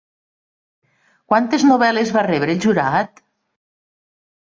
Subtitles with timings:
[1.33, 3.21] Quantes novel·les va rebre el jurat?